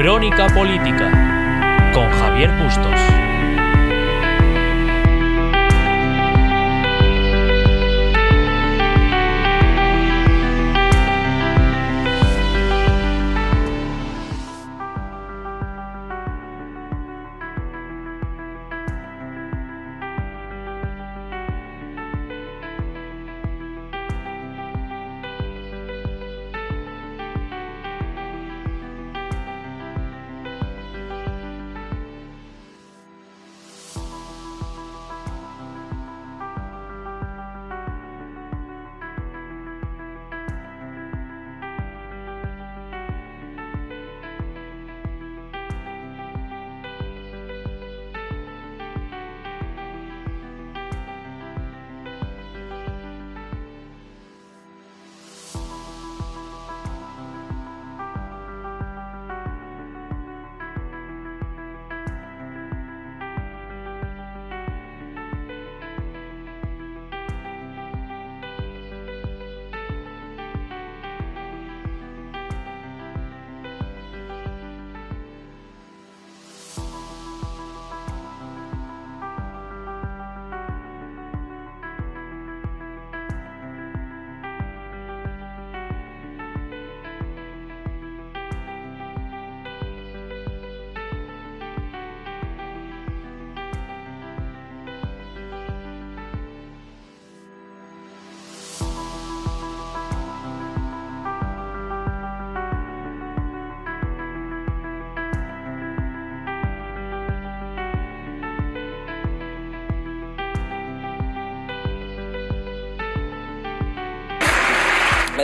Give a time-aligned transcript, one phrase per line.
[0.00, 3.17] Crónica Política con Javier Bustos.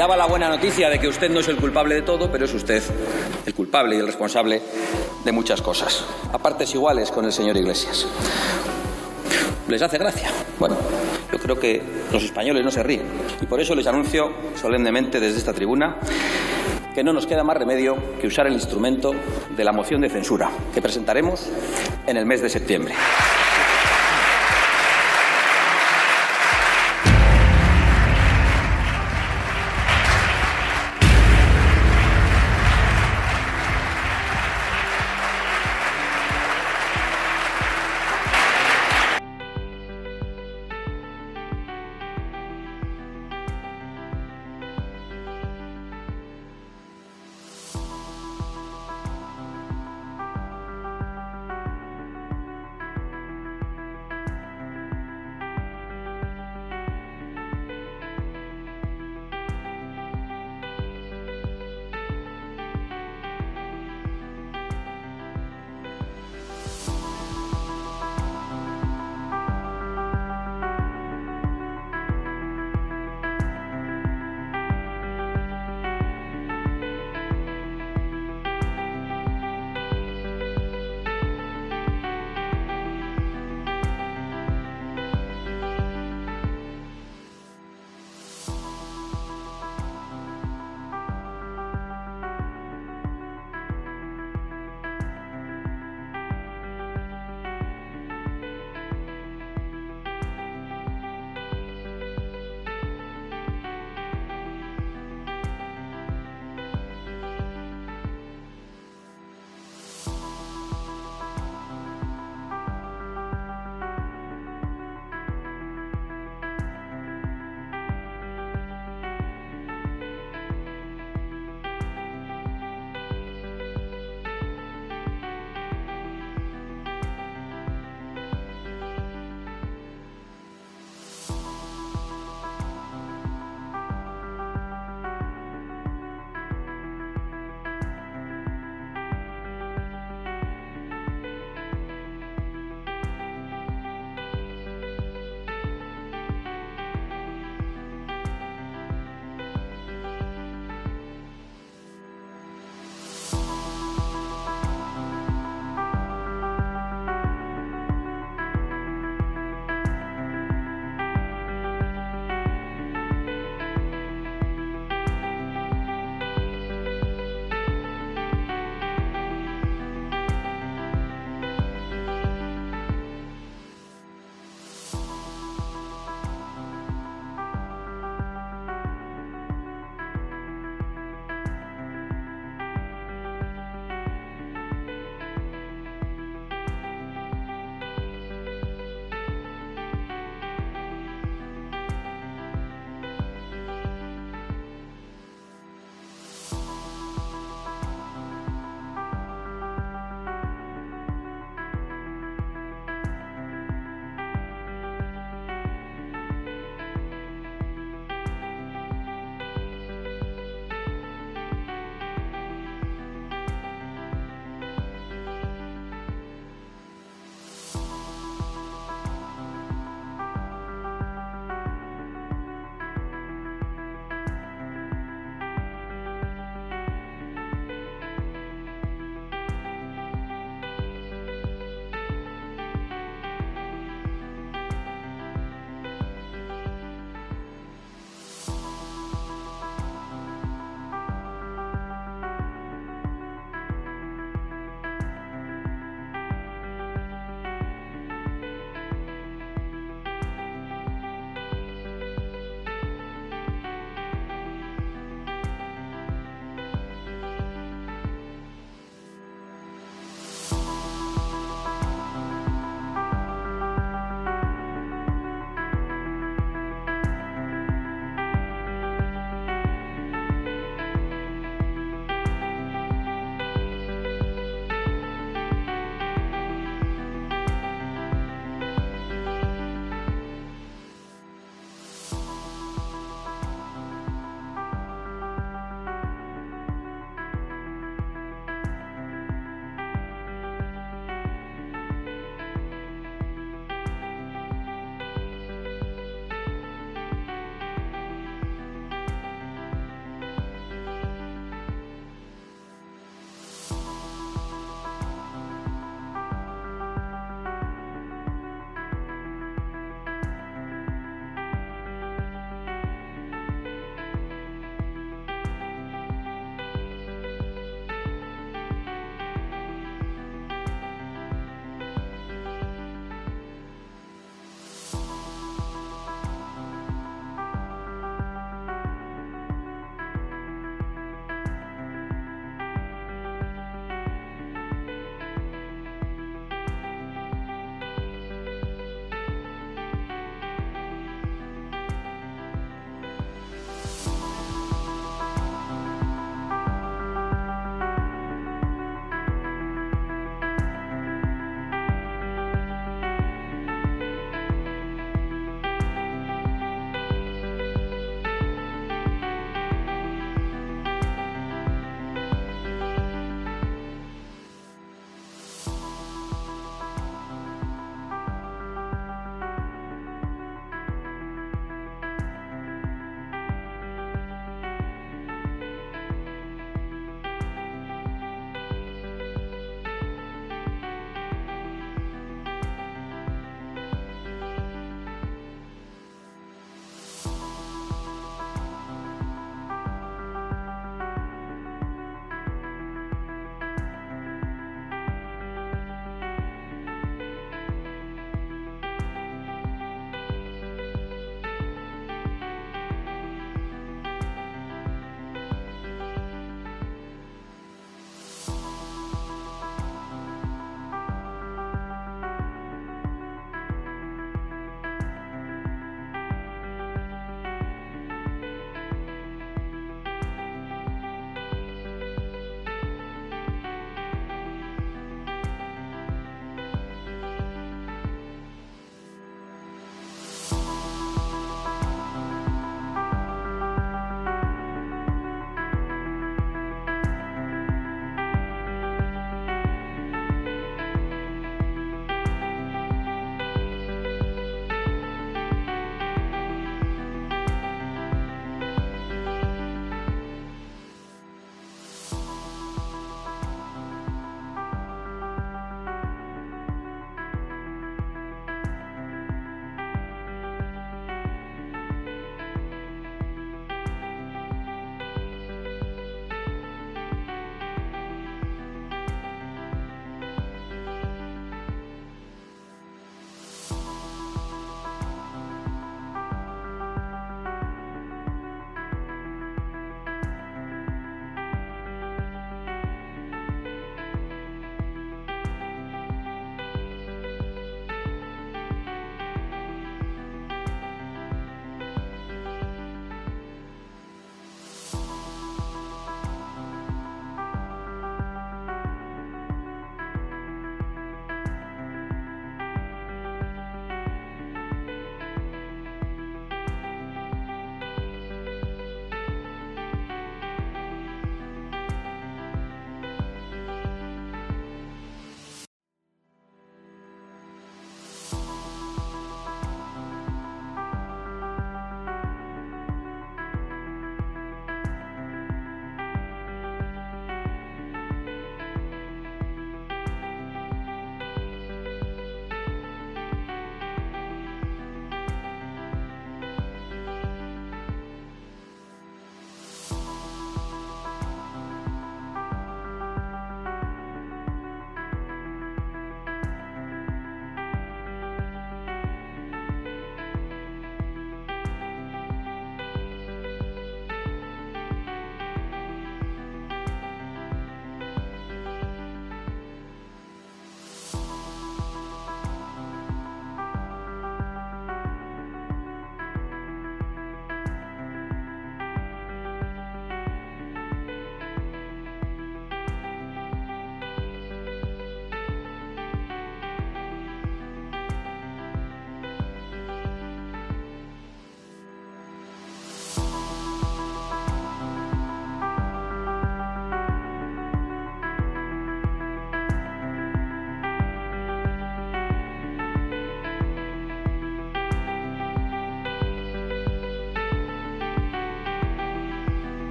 [0.00, 2.54] Daba la buena noticia de que usted no es el culpable de todo, pero es
[2.54, 2.82] usted
[3.44, 4.62] el culpable y el responsable
[5.22, 6.06] de muchas cosas.
[6.32, 8.06] A partes iguales con el señor Iglesias.
[9.68, 10.30] ¿Les hace gracia?
[10.58, 10.78] Bueno,
[11.30, 13.02] yo creo que los españoles no se ríen.
[13.42, 15.98] Y por eso les anuncio solemnemente desde esta tribuna
[16.94, 19.12] que no nos queda más remedio que usar el instrumento
[19.54, 21.46] de la moción de censura que presentaremos
[22.06, 22.94] en el mes de septiembre.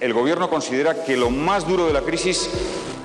[0.00, 2.48] El Gobierno considera que lo más duro de la crisis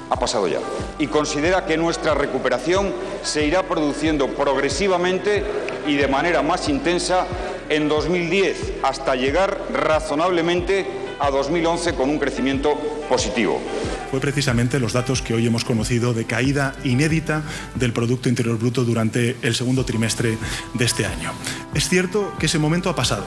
[0.09, 0.59] ha pasado ya
[0.99, 2.93] y considera que nuestra recuperación
[3.23, 5.43] se irá produciendo progresivamente
[5.87, 7.25] y de manera más intensa
[7.69, 10.85] en 2010 hasta llegar razonablemente
[11.19, 12.75] a 2011 con un crecimiento
[13.07, 13.61] positivo
[14.11, 17.43] fue precisamente los datos que hoy hemos conocido de caída inédita
[17.75, 20.37] del Producto Interior Bruto durante el segundo trimestre
[20.73, 21.31] de este año.
[21.73, 23.25] Es cierto que ese momento ha pasado.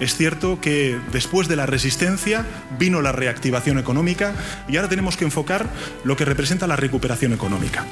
[0.00, 2.46] Es cierto que después de la resistencia
[2.78, 4.34] vino la reactivación económica
[4.68, 5.66] y ahora tenemos que enfocar
[6.04, 7.86] lo que representa la recuperación económica.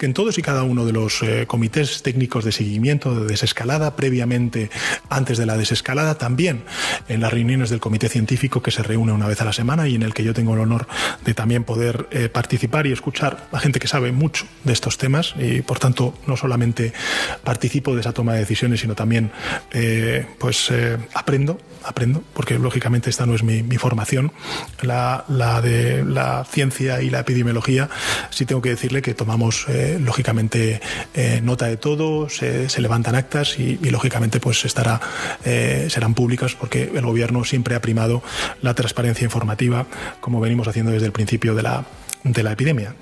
[0.00, 4.70] En todos y cada uno de los eh, comités técnicos de seguimiento de desescalada, previamente
[5.08, 6.62] antes de la desescalada, también
[7.08, 9.94] en las reuniones del comité científico que se reúne una vez a la semana y
[9.94, 10.86] en el que yo tengo el honor
[11.24, 15.34] de también poder eh, participar y escuchar a gente que sabe mucho de estos temas
[15.38, 16.92] y por tanto no solamente
[17.44, 19.30] participo de esa toma de decisiones, sino también
[19.72, 20.72] eh, pues
[21.14, 24.32] aprendo, aprendo, porque lógicamente esta no es mi, formación,
[24.82, 25.24] la,
[25.62, 27.88] de la ciencia y la epidemiología,
[28.30, 29.66] sí tengo que decirle que tomamos
[30.00, 30.80] lógicamente
[31.14, 35.00] eh, nota de todo, se, levantan actas y, lógicamente pues estará,
[35.44, 38.22] eh, serán públicas porque el gobierno siempre ha primado
[38.62, 39.86] la transparencia informativa
[40.20, 41.84] como venimos haciendo desde el principio de la,
[42.24, 42.94] de la epidemia.